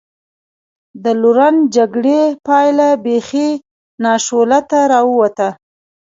د 1.03 1.05
لورن 1.21 1.55
جګړې 1.75 2.21
پایله 2.47 2.89
بېخي 3.03 3.49
ناشولته 4.03 4.79
را 4.91 5.01
ووته. 5.09 5.49